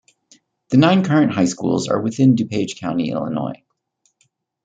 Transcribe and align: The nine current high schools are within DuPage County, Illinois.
The 0.71 0.77
nine 0.77 1.03
current 1.05 1.31
high 1.31 1.45
schools 1.45 1.87
are 1.87 2.01
within 2.01 2.35
DuPage 2.35 2.79
County, 2.79 3.11
Illinois. 3.11 3.63